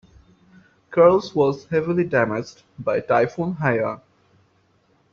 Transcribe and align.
Carles 0.89 1.35
was 1.35 1.65
heavily 1.67 2.03
damaged 2.03 2.63
by 2.79 2.99
Typhoon 3.01 3.53
Haiyan. 3.57 4.01